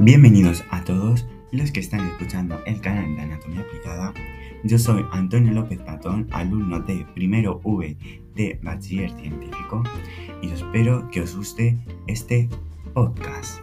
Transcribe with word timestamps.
Bienvenidos 0.00 0.64
a 0.70 0.84
todos 0.84 1.26
los 1.50 1.72
que 1.72 1.80
están 1.80 2.06
escuchando 2.06 2.60
el 2.66 2.80
canal 2.80 3.16
de 3.16 3.22
Anatomía 3.22 3.62
Aplicada. 3.62 4.14
Yo 4.62 4.78
soy 4.78 5.04
Antonio 5.10 5.52
López 5.52 5.80
Patón, 5.80 6.28
alumno 6.30 6.78
de 6.78 7.04
primero 7.16 7.60
V 7.64 7.96
de 8.36 8.60
Bachiller 8.62 9.10
Científico, 9.10 9.82
y 10.40 10.50
espero 10.50 11.08
que 11.10 11.22
os 11.22 11.34
guste 11.34 11.76
este 12.06 12.48
podcast. 12.94 13.60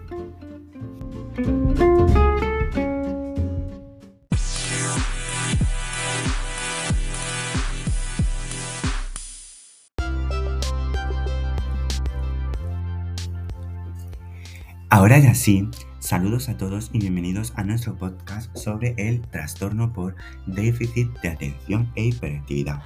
Ahora 14.90 15.20
ya 15.20 15.34
sí, 15.34 15.70
saludos 16.05 16.50
a 16.50 16.58
todos 16.58 16.91
y 16.94 17.00
bienvenidos 17.00 17.52
a 17.55 17.64
nuestro 17.64 17.98
podcast 17.98 18.55
sobre 18.55 18.94
el 18.96 19.22
trastorno 19.22 19.91
por 19.91 20.16
déficit 20.46 21.09
de 21.22 21.30
atención 21.30 21.91
e 21.96 22.05
hiperactividad, 22.05 22.84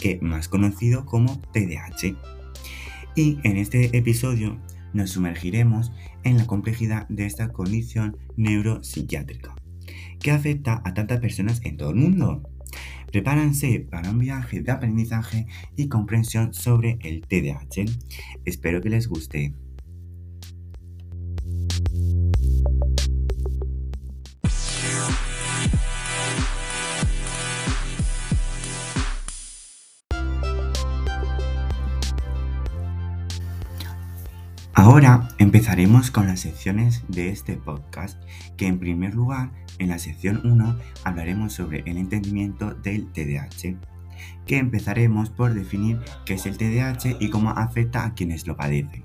que 0.00 0.18
más 0.20 0.48
conocido 0.48 1.06
como 1.06 1.40
TDAH. 1.52 2.16
Y 3.14 3.38
en 3.44 3.56
este 3.56 3.96
episodio 3.96 4.58
nos 4.92 5.10
sumergiremos 5.10 5.92
en 6.24 6.38
la 6.38 6.46
complejidad 6.48 7.06
de 7.08 7.26
esta 7.26 7.52
condición 7.52 8.16
neuropsiquiátrica, 8.36 9.54
que 10.18 10.32
afecta 10.32 10.82
a 10.84 10.92
tantas 10.92 11.20
personas 11.20 11.60
en 11.62 11.76
todo 11.76 11.90
el 11.90 11.96
mundo. 11.96 12.42
Prepárense 13.12 13.86
para 13.88 14.10
un 14.10 14.18
viaje 14.18 14.60
de 14.60 14.72
aprendizaje 14.72 15.46
y 15.76 15.86
comprensión 15.86 16.52
sobre 16.52 16.98
el 17.02 17.20
TDAH. 17.28 17.84
Espero 18.44 18.80
que 18.80 18.90
les 18.90 19.06
guste. 19.06 19.54
Ahora 34.86 35.30
empezaremos 35.38 36.12
con 36.12 36.28
las 36.28 36.38
secciones 36.38 37.02
de 37.08 37.30
este 37.30 37.56
podcast, 37.56 38.22
que 38.56 38.68
en 38.68 38.78
primer 38.78 39.16
lugar, 39.16 39.50
en 39.80 39.88
la 39.88 39.98
sección 39.98 40.42
1 40.44 40.78
hablaremos 41.02 41.54
sobre 41.54 41.80
el 41.86 41.96
entendimiento 41.96 42.72
del 42.72 43.10
TDAH, 43.10 43.74
que 44.46 44.58
empezaremos 44.58 45.30
por 45.30 45.54
definir 45.54 45.98
qué 46.24 46.34
es 46.34 46.46
el 46.46 46.56
TDAH 46.56 47.16
y 47.18 47.30
cómo 47.30 47.50
afecta 47.50 48.04
a 48.04 48.14
quienes 48.14 48.46
lo 48.46 48.56
padecen. 48.56 49.02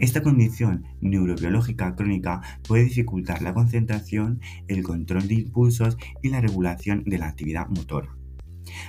Esta 0.00 0.24
condición 0.24 0.82
neurobiológica 1.00 1.94
crónica 1.94 2.42
puede 2.66 2.82
dificultar 2.82 3.42
la 3.42 3.54
concentración, 3.54 4.40
el 4.66 4.82
control 4.82 5.28
de 5.28 5.34
impulsos 5.34 5.96
y 6.20 6.30
la 6.30 6.40
regulación 6.40 7.04
de 7.04 7.18
la 7.18 7.28
actividad 7.28 7.68
motora. 7.68 8.16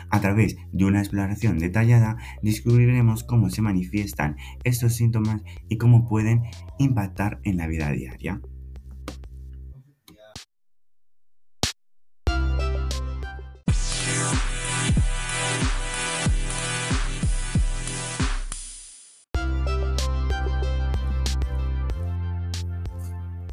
A 0.10 0.22
través 0.22 0.58
de 0.72 0.86
una 0.86 1.00
exploración 1.00 1.60
detallada 1.60 2.18
descubriremos 2.42 3.24
cómo 3.24 3.50
se 3.50 3.62
manifiestan 3.62 4.38
estos 4.64 4.96
síntomas 4.96 5.42
y 5.70 5.78
cómo 5.78 6.08
pueden 6.08 6.44
impactar 6.80 7.40
en 7.44 7.58
la 7.58 7.68
vida 7.68 7.92
diaria. 7.92 8.42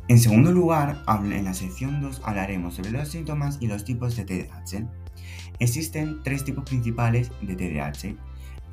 En 0.07 0.19
segundo 0.19 0.53
lugar, 0.53 1.03
en 1.09 1.45
la 1.45 1.55
sección 1.55 2.03
2 2.03 2.21
hablaremos 2.25 2.75
sobre 2.75 2.91
los 2.91 3.09
síntomas 3.09 3.57
y 3.61 3.67
los 3.67 3.85
tipos 3.85 4.15
de 4.15 4.25
TDAH. 4.25 5.04
Existen 5.59 6.21
tres 6.23 6.45
tipos 6.45 6.65
principales 6.65 7.31
de 7.41 7.55
TDAH. 7.57 8.17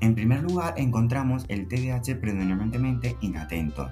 En 0.01 0.15
primer 0.15 0.41
lugar, 0.41 0.73
encontramos 0.77 1.45
el 1.47 1.67
TDAH 1.67 2.19
predominantemente 2.19 3.17
inatento. 3.21 3.91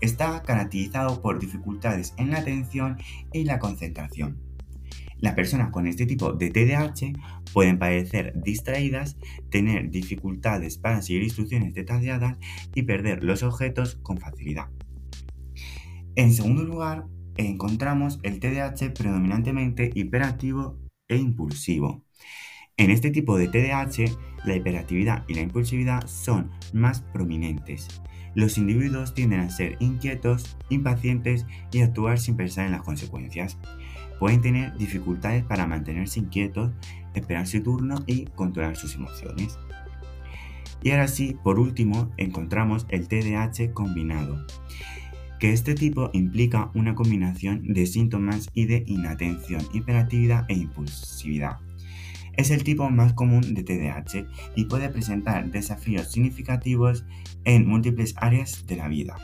Está 0.00 0.42
caracterizado 0.42 1.20
por 1.20 1.40
dificultades 1.40 2.14
en 2.18 2.30
la 2.30 2.38
atención 2.38 2.98
y 3.32 3.44
la 3.44 3.58
concentración. 3.58 4.38
Las 5.18 5.34
personas 5.34 5.70
con 5.70 5.86
este 5.86 6.06
tipo 6.06 6.32
de 6.32 6.50
TDAH 6.50 7.12
pueden 7.52 7.78
parecer 7.78 8.32
distraídas, 8.42 9.18
tener 9.50 9.90
dificultades 9.90 10.78
para 10.78 11.02
seguir 11.02 11.24
instrucciones 11.24 11.74
detalladas 11.74 12.38
y 12.74 12.84
perder 12.84 13.22
los 13.22 13.42
objetos 13.42 13.96
con 13.96 14.18
facilidad. 14.18 14.68
En 16.14 16.32
segundo 16.32 16.64
lugar, 16.64 17.04
encontramos 17.36 18.18
el 18.22 18.40
TDAH 18.40 18.94
predominantemente 18.94 19.90
hiperactivo 19.94 20.78
e 21.08 21.16
impulsivo. 21.16 22.04
En 22.76 22.90
este 22.90 23.10
tipo 23.10 23.36
de 23.36 23.48
TDAH, 23.48 24.16
la 24.44 24.56
hiperactividad 24.56 25.24
y 25.28 25.34
la 25.34 25.42
impulsividad 25.42 26.06
son 26.06 26.50
más 26.72 27.02
prominentes. 27.02 27.88
Los 28.34 28.58
individuos 28.58 29.12
tienden 29.12 29.40
a 29.40 29.50
ser 29.50 29.76
inquietos, 29.80 30.56
impacientes 30.68 31.46
y 31.72 31.82
actuar 31.82 32.18
sin 32.18 32.36
pensar 32.36 32.66
en 32.66 32.72
las 32.72 32.82
consecuencias. 32.82 33.58
Pueden 34.18 34.40
tener 34.40 34.76
dificultades 34.76 35.44
para 35.44 35.66
mantenerse 35.66 36.20
inquietos, 36.20 36.70
esperar 37.14 37.46
su 37.46 37.62
turno 37.62 37.96
y 38.06 38.26
controlar 38.26 38.76
sus 38.76 38.94
emociones. 38.94 39.58
Y 40.82 40.90
ahora 40.90 41.08
sí, 41.08 41.36
por 41.42 41.58
último, 41.58 42.10
encontramos 42.16 42.86
el 42.88 43.08
TDAH 43.08 43.72
combinado, 43.74 44.46
que 45.38 45.52
este 45.52 45.74
tipo 45.74 46.10
implica 46.12 46.70
una 46.74 46.94
combinación 46.94 47.62
de 47.64 47.86
síntomas 47.86 48.48
y 48.54 48.66
de 48.66 48.84
inatención, 48.86 49.62
hiperactividad 49.72 50.44
e 50.48 50.54
impulsividad. 50.54 51.58
Es 52.40 52.50
el 52.50 52.64
tipo 52.64 52.88
más 52.88 53.12
común 53.12 53.52
de 53.52 53.62
TDAH 53.62 54.24
y 54.56 54.64
puede 54.64 54.88
presentar 54.88 55.50
desafíos 55.50 56.10
significativos 56.10 57.04
en 57.44 57.68
múltiples 57.68 58.14
áreas 58.16 58.64
de 58.66 58.76
la 58.76 58.88
vida. 58.88 59.18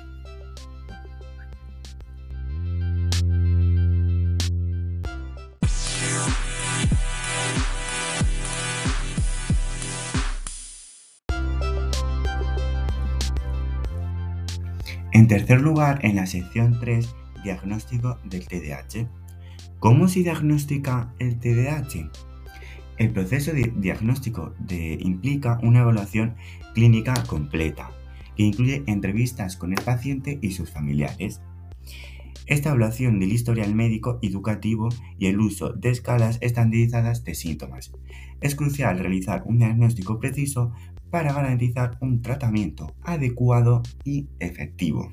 En 15.15 15.27
tercer 15.27 15.63
lugar, 15.63 16.01
en 16.05 16.17
la 16.17 16.27
sección 16.27 16.79
3, 16.79 17.15
diagnóstico 17.45 18.19
del 18.25 18.47
TDAH. 18.47 19.09
¿Cómo 19.79 20.07
se 20.07 20.21
diagnostica 20.21 21.15
el 21.19 21.41
TDAH? 21.41 22.11
El 22.99 23.11
proceso 23.11 23.53
de 23.53 23.73
diagnóstico 23.77 24.55
implica 24.71 25.59
una 25.63 25.81
evaluación 25.81 26.35
clínica 26.75 27.15
completa, 27.27 27.91
que 28.37 28.43
incluye 28.43 28.85
entrevistas 28.87 29.57
con 29.57 29.73
el 29.73 29.83
paciente 29.85 30.39
y 30.41 30.53
sus 30.53 30.71
familiares. 30.71 31.43
Esta 32.47 32.71
evaluación 32.71 33.19
del 33.19 33.33
historial 33.33 33.75
médico 33.75 34.19
educativo 34.23 34.89
y 35.19 35.27
el 35.27 35.41
uso 35.41 35.73
de 35.73 35.91
escalas 35.91 36.39
estandarizadas 36.41 37.25
de 37.25 37.35
síntomas. 37.35 37.93
Es 38.41 38.55
crucial 38.55 38.99
realizar 38.99 39.43
un 39.47 39.59
diagnóstico 39.59 40.19
preciso 40.19 40.73
para 41.11 41.33
garantizar 41.33 41.99
un 42.01 42.23
tratamiento 42.23 42.95
adecuado 43.03 43.83
y 44.05 44.29
efectivo. 44.39 45.11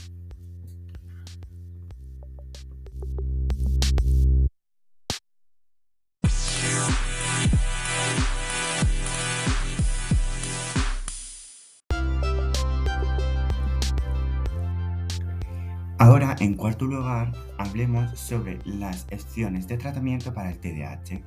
En 16.44 16.56
cuarto 16.56 16.86
lugar, 16.86 17.32
hablemos 17.58 18.20
sobre 18.20 18.60
las 18.66 19.08
opciones 19.14 19.66
de 19.70 19.78
tratamiento 19.78 20.34
para 20.34 20.52
el 20.52 20.60
TDAH. 20.60 21.22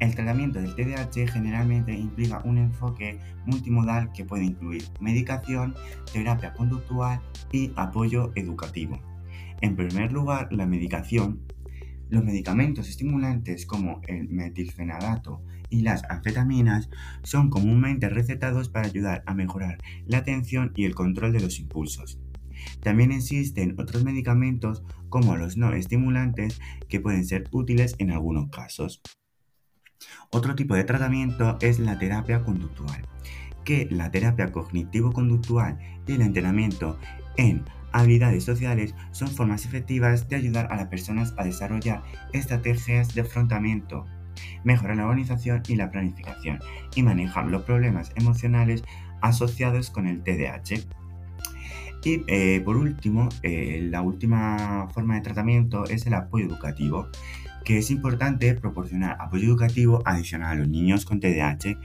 El 0.00 0.14
tratamiento 0.14 0.58
del 0.58 0.74
TDAH 0.74 1.30
generalmente 1.30 1.92
implica 1.92 2.40
un 2.46 2.56
enfoque 2.56 3.20
multimodal 3.44 4.10
que 4.12 4.24
puede 4.24 4.44
incluir 4.44 4.84
medicación, 5.00 5.74
terapia 6.10 6.54
conductual 6.54 7.20
y 7.52 7.72
apoyo 7.76 8.32
educativo. 8.36 8.98
En 9.60 9.76
primer 9.76 10.12
lugar, 10.12 10.50
la 10.50 10.64
medicación. 10.64 11.42
Los 12.08 12.24
medicamentos 12.24 12.88
estimulantes 12.88 13.66
como 13.66 14.00
el 14.08 14.30
metilfenadato 14.30 15.42
y 15.68 15.82
las 15.82 16.04
anfetaminas 16.08 16.88
son 17.22 17.50
comúnmente 17.50 18.08
recetados 18.08 18.70
para 18.70 18.86
ayudar 18.86 19.24
a 19.26 19.34
mejorar 19.34 19.76
la 20.06 20.18
atención 20.18 20.72
y 20.74 20.86
el 20.86 20.94
control 20.94 21.34
de 21.34 21.40
los 21.40 21.60
impulsos. 21.60 22.18
También 22.82 23.12
existen 23.12 23.74
otros 23.78 24.04
medicamentos 24.04 24.82
como 25.08 25.36
los 25.36 25.56
no 25.56 25.72
estimulantes 25.72 26.60
que 26.88 27.00
pueden 27.00 27.24
ser 27.24 27.48
útiles 27.52 27.94
en 27.98 28.10
algunos 28.10 28.50
casos. 28.50 29.00
Otro 30.30 30.54
tipo 30.54 30.74
de 30.74 30.84
tratamiento 30.84 31.56
es 31.60 31.78
la 31.78 31.98
terapia 31.98 32.42
conductual, 32.42 33.06
que 33.64 33.88
la 33.90 34.10
terapia 34.10 34.52
cognitivo-conductual 34.52 35.78
y 36.06 36.12
el 36.12 36.22
entrenamiento 36.22 36.98
en 37.36 37.64
habilidades 37.92 38.44
sociales 38.44 38.94
son 39.12 39.28
formas 39.28 39.64
efectivas 39.64 40.28
de 40.28 40.36
ayudar 40.36 40.70
a 40.72 40.76
las 40.76 40.88
personas 40.88 41.32
a 41.36 41.44
desarrollar 41.44 42.02
estrategias 42.32 43.14
de 43.14 43.20
afrontamiento, 43.20 44.06
mejorar 44.64 44.96
la 44.96 45.04
organización 45.04 45.62
y 45.68 45.76
la 45.76 45.90
planificación 45.90 46.58
y 46.94 47.02
manejar 47.02 47.46
los 47.46 47.62
problemas 47.62 48.12
emocionales 48.16 48.82
asociados 49.22 49.90
con 49.90 50.06
el 50.06 50.22
TDAH. 50.22 50.82
Y 52.04 52.22
eh, 52.26 52.60
por 52.64 52.76
último, 52.76 53.28
eh, 53.42 53.88
la 53.90 54.02
última 54.02 54.88
forma 54.92 55.14
de 55.14 55.22
tratamiento 55.22 55.84
es 55.86 56.06
el 56.06 56.14
apoyo 56.14 56.46
educativo, 56.46 57.08
que 57.64 57.78
es 57.78 57.90
importante 57.90 58.54
proporcionar 58.54 59.16
apoyo 59.18 59.48
educativo 59.48 60.02
adicional 60.04 60.52
a 60.52 60.54
los 60.60 60.68
niños 60.68 61.04
con 61.04 61.20
TDAH 61.20 61.78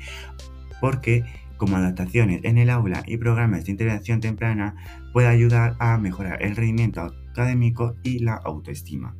porque 0.79 1.23
como 1.57 1.75
adaptaciones 1.75 2.41
en 2.43 2.57
el 2.57 2.69
aula 2.69 3.03
y 3.05 3.17
programas 3.17 3.65
de 3.65 3.71
interacción 3.71 4.21
temprana 4.21 4.75
puede 5.11 5.27
ayudar 5.27 5.75
a 5.79 5.97
mejorar 5.97 6.41
el 6.41 6.55
rendimiento 6.55 7.01
académico 7.01 7.95
y 8.03 8.19
la 8.19 8.35
autoestima. 8.35 9.15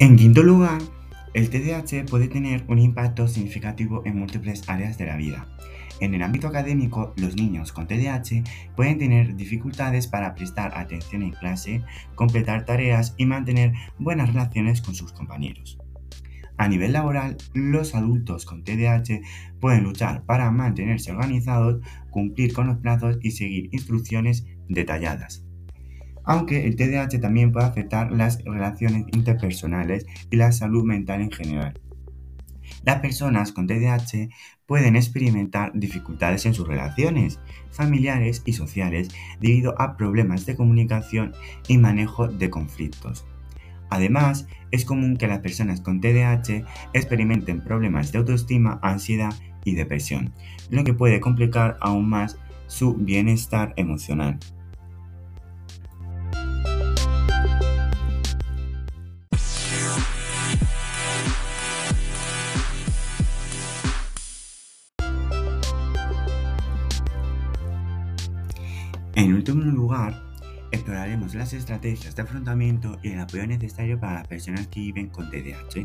En 0.00 0.14
quinto 0.14 0.44
lugar, 0.44 0.80
el 1.34 1.50
TDAH 1.50 2.06
puede 2.08 2.28
tener 2.28 2.64
un 2.68 2.78
impacto 2.78 3.26
significativo 3.26 4.02
en 4.06 4.16
múltiples 4.16 4.62
áreas 4.68 4.96
de 4.96 5.06
la 5.06 5.16
vida. 5.16 5.48
En 5.98 6.14
el 6.14 6.22
ámbito 6.22 6.46
académico, 6.46 7.14
los 7.16 7.34
niños 7.34 7.72
con 7.72 7.88
TDAH 7.88 8.44
pueden 8.76 8.98
tener 8.98 9.34
dificultades 9.34 10.06
para 10.06 10.36
prestar 10.36 10.78
atención 10.78 11.22
en 11.22 11.32
clase, 11.32 11.82
completar 12.14 12.64
tareas 12.64 13.16
y 13.16 13.26
mantener 13.26 13.72
buenas 13.98 14.28
relaciones 14.28 14.82
con 14.82 14.94
sus 14.94 15.12
compañeros. 15.12 15.78
A 16.58 16.68
nivel 16.68 16.92
laboral, 16.92 17.36
los 17.52 17.96
adultos 17.96 18.44
con 18.44 18.62
TDAH 18.62 19.20
pueden 19.58 19.82
luchar 19.82 20.22
para 20.26 20.48
mantenerse 20.52 21.10
organizados, 21.10 21.80
cumplir 22.10 22.52
con 22.52 22.68
los 22.68 22.78
plazos 22.78 23.18
y 23.20 23.32
seguir 23.32 23.68
instrucciones 23.72 24.46
detalladas 24.68 25.47
aunque 26.28 26.66
el 26.66 26.76
TDAH 26.76 27.20
también 27.20 27.52
puede 27.52 27.66
afectar 27.66 28.12
las 28.12 28.44
relaciones 28.44 29.06
interpersonales 29.14 30.04
y 30.30 30.36
la 30.36 30.52
salud 30.52 30.84
mental 30.84 31.22
en 31.22 31.32
general. 31.32 31.80
Las 32.84 33.00
personas 33.00 33.50
con 33.50 33.66
TDAH 33.66 34.28
pueden 34.66 34.94
experimentar 34.94 35.72
dificultades 35.74 36.44
en 36.44 36.52
sus 36.52 36.68
relaciones 36.68 37.40
familiares 37.70 38.42
y 38.44 38.52
sociales 38.52 39.08
debido 39.40 39.80
a 39.80 39.96
problemas 39.96 40.44
de 40.44 40.54
comunicación 40.54 41.32
y 41.66 41.78
manejo 41.78 42.28
de 42.28 42.50
conflictos. 42.50 43.24
Además, 43.88 44.46
es 44.70 44.84
común 44.84 45.16
que 45.16 45.28
las 45.28 45.38
personas 45.38 45.80
con 45.80 46.02
TDAH 46.02 46.62
experimenten 46.92 47.64
problemas 47.64 48.12
de 48.12 48.18
autoestima, 48.18 48.78
ansiedad 48.82 49.32
y 49.64 49.74
depresión, 49.74 50.34
lo 50.68 50.84
que 50.84 50.92
puede 50.92 51.20
complicar 51.20 51.78
aún 51.80 52.06
más 52.06 52.38
su 52.66 52.94
bienestar 52.96 53.72
emocional. 53.76 54.38
Exploraremos 70.70 71.34
las 71.34 71.52
estrategias 71.52 72.16
de 72.16 72.22
afrontamiento 72.22 72.98
y 73.02 73.10
el 73.10 73.20
apoyo 73.20 73.46
necesario 73.46 73.98
para 73.98 74.14
las 74.14 74.28
personas 74.28 74.66
que 74.68 74.80
viven 74.80 75.08
con 75.08 75.30
TDAH. 75.30 75.82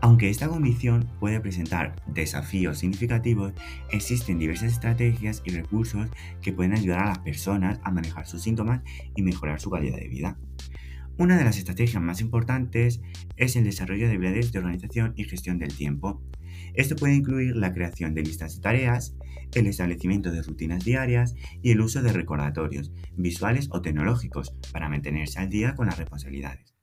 Aunque 0.00 0.28
esta 0.28 0.48
condición 0.48 1.08
puede 1.18 1.40
presentar 1.40 1.96
desafíos 2.06 2.78
significativos, 2.78 3.54
existen 3.90 4.38
diversas 4.38 4.72
estrategias 4.72 5.42
y 5.46 5.50
recursos 5.50 6.08
que 6.42 6.52
pueden 6.52 6.74
ayudar 6.74 7.04
a 7.04 7.08
las 7.08 7.18
personas 7.20 7.80
a 7.82 7.90
manejar 7.90 8.26
sus 8.26 8.42
síntomas 8.42 8.82
y 9.16 9.22
mejorar 9.22 9.60
su 9.60 9.70
calidad 9.70 9.96
de 9.96 10.08
vida. 10.08 10.36
Una 11.16 11.38
de 11.38 11.44
las 11.44 11.56
estrategias 11.56 12.02
más 12.02 12.20
importantes 12.20 13.00
es 13.36 13.56
el 13.56 13.64
desarrollo 13.64 14.08
de 14.08 14.14
habilidades 14.16 14.52
de 14.52 14.58
organización 14.58 15.14
y 15.16 15.24
gestión 15.24 15.58
del 15.58 15.74
tiempo. 15.74 16.20
Esto 16.74 16.96
puede 16.96 17.14
incluir 17.14 17.56
la 17.56 17.72
creación 17.72 18.14
de 18.14 18.22
listas 18.22 18.56
de 18.56 18.62
tareas, 18.62 19.16
el 19.54 19.66
establecimiento 19.66 20.30
de 20.30 20.42
rutinas 20.42 20.84
diarias 20.84 21.34
y 21.62 21.70
el 21.70 21.80
uso 21.80 22.02
de 22.02 22.12
recordatorios, 22.12 22.92
visuales 23.16 23.68
o 23.70 23.82
tecnológicos, 23.82 24.54
para 24.72 24.88
mantenerse 24.88 25.38
al 25.38 25.50
día 25.50 25.74
con 25.74 25.86
las 25.86 25.98
responsabilidades. 25.98 26.74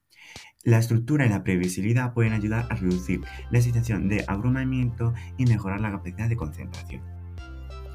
La 0.64 0.78
estructura 0.78 1.26
y 1.26 1.30
la 1.30 1.44
previsibilidad 1.44 2.14
pueden 2.14 2.34
ayudar 2.34 2.68
a 2.70 2.76
reducir 2.76 3.22
la 3.50 3.62
situación 3.62 4.08
de 4.10 4.24
abrumamiento 4.28 5.14
y 5.38 5.46
mejorar 5.46 5.82
la 5.82 5.92
capacidad 5.92 6.30
de 6.30 6.36
concentración. 6.36 7.02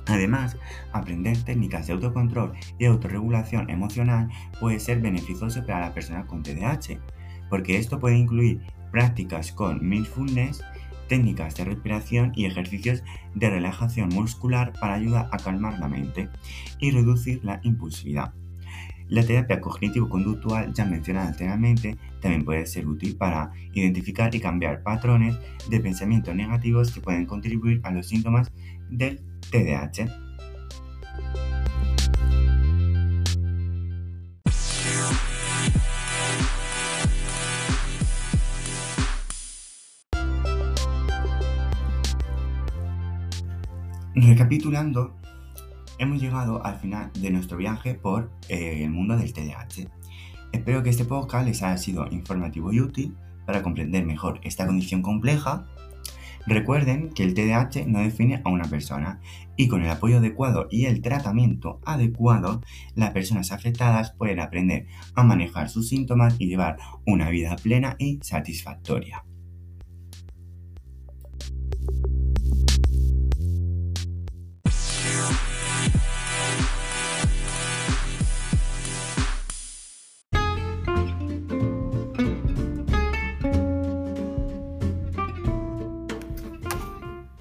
Además, 0.09 0.57
aprender 0.93 1.37
técnicas 1.43 1.87
de 1.87 1.93
autocontrol 1.93 2.53
y 2.79 2.85
autorregulación 2.85 3.71
emocional 3.71 4.29
puede 4.61 4.79
ser 4.79 5.01
beneficioso 5.01 5.65
para 5.65 5.81
la 5.81 5.95
persona 5.95 6.27
con 6.27 6.43
TDAH, 6.43 7.01
porque 7.51 7.79
esto 7.79 7.99
puede 7.99 8.17
incluir 8.17 8.63
prácticas 8.91 9.53
con 9.53 9.87
mindfulness, 9.87 10.63
técnicas 11.09 11.55
de 11.57 11.65
respiración 11.65 12.33
y 12.35 12.47
ejercicios 12.47 13.03
de 13.35 13.51
relajación 13.51 14.09
muscular 14.11 14.73
para 14.81 14.95
ayudar 14.95 15.29
a 15.33 15.39
calmar 15.39 15.79
la 15.79 15.89
mente 15.89 16.29
y 16.81 16.91
reducir 16.91 17.45
la 17.45 17.61
impulsividad. 17.63 18.33
La 19.09 19.25
terapia 19.25 19.61
cognitivo-conductual 19.61 20.73
ya 20.73 20.85
mencionada 20.85 21.29
anteriormente 21.29 21.97
también 22.21 22.45
puede 22.45 22.67
ser 22.67 22.89
útil 22.89 23.17
para 23.17 23.53
identificar 23.73 24.35
y 24.35 24.41
cambiar 24.41 24.83
patrones 24.83 25.39
de 25.71 25.79
pensamientos 25.79 26.35
negativos 26.35 26.91
que 26.91 27.01
pueden 27.01 27.27
contribuir 27.27 27.81
a 27.85 27.93
los 27.93 28.09
síntomas 28.09 28.51
del 28.91 29.21
TDAH. 29.51 30.26
Recapitulando, 44.27 45.15
hemos 45.99 46.21
llegado 46.21 46.65
al 46.67 46.81
final 46.81 47.13
de 47.13 47.31
nuestro 47.31 47.59
viaje 47.59 47.95
por 47.95 48.33
eh, 48.49 48.83
el 48.83 48.91
mundo 48.91 49.17
del 49.17 49.33
TDAH. 49.33 49.89
Espero 50.51 50.83
que 50.83 50.91
este 50.91 51.05
podcast 51.05 51.47
les 51.47 51.63
haya 51.63 51.77
sido 51.77 52.09
informativo 52.11 52.73
y 52.73 52.81
útil 52.81 53.15
para 53.47 53.63
comprender 53.63 54.05
mejor 54.05 54.41
esta 54.43 54.67
condición 54.67 55.01
compleja. 55.01 55.69
Recuerden 56.45 57.11
que 57.11 57.23
el 57.23 57.35
TDAH 57.35 57.87
no 57.87 58.01
define 58.01 58.43
a 58.45 58.51
una 58.51 58.65
persona 58.65 59.21
y 59.57 59.69
con 59.69 59.85
el 59.85 59.91
apoyo 59.91 60.17
adecuado 60.17 60.67
y 60.73 60.87
el 60.87 61.03
tratamiento 61.03 61.81
adecuado, 61.87 62.63
las 62.97 63.11
personas 63.11 63.53
afectadas 63.53 64.11
pueden 64.19 64.41
aprender 64.41 64.89
a 65.15 65.23
manejar 65.23 65.69
sus 65.69 65.89
síntomas 65.89 66.35
y 66.41 66.49
llevar 66.49 66.79
una 67.07 67.31
vida 67.31 67.55
plena 67.63 67.95
y 68.01 68.19
satisfactoria. 68.23 69.23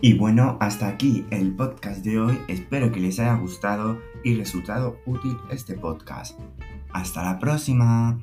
Y 0.01 0.13
bueno, 0.17 0.57
hasta 0.59 0.87
aquí 0.87 1.25
el 1.31 1.55
podcast 1.55 2.03
de 2.03 2.19
hoy. 2.19 2.39
Espero 2.47 2.91
que 2.91 2.99
les 2.99 3.19
haya 3.19 3.35
gustado 3.35 3.99
y 4.23 4.35
resultado 4.35 4.99
útil 5.05 5.37
este 5.49 5.75
podcast. 5.75 6.37
Hasta 6.91 7.23
la 7.23 7.39
próxima. 7.39 8.19